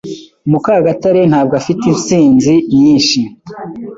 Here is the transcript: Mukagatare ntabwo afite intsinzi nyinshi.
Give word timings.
Mukagatare 0.51 1.21
ntabwo 1.31 1.53
afite 1.61 1.83
intsinzi 1.91 2.53
nyinshi. 2.79 3.19